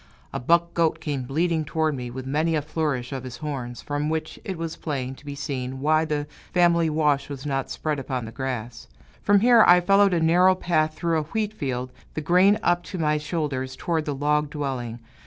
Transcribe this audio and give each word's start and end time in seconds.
A 0.33 0.39
buck 0.39 0.73
goat 0.73 0.99
came 0.99 1.25
bleating 1.25 1.63
toward 1.63 1.93
me, 1.95 2.09
with 2.09 2.25
many 2.25 2.55
a 2.55 2.63
flourish 2.63 3.11
of 3.13 3.23
his 3.23 3.37
horns, 3.37 3.83
from 3.83 4.09
which 4.09 4.39
it 4.43 4.57
was 4.57 4.75
plain 4.75 5.13
to 5.13 5.23
be 5.27 5.35
seen 5.35 5.79
why 5.79 6.05
the 6.05 6.25
family 6.51 6.89
wash 6.89 7.29
was 7.29 7.45
not 7.45 7.69
spread 7.69 7.99
upon 7.99 8.25
the 8.25 8.31
grass. 8.31 8.87
From 9.21 9.41
here 9.41 9.63
I 9.67 9.79
followed 9.79 10.15
a 10.15 10.19
narrow 10.19 10.55
path 10.55 10.95
through 10.95 11.19
a 11.19 11.29
wheat 11.35 11.53
field, 11.53 11.91
the 12.15 12.21
grain 12.21 12.57
up 12.63 12.81
to 12.85 12.97
my 12.97 13.19
shoulders, 13.19 13.75
toward 13.75 14.05
the 14.05 14.15
log 14.15 14.49
dwelling. 14.49 14.97